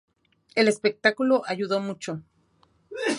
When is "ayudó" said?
1.45-1.79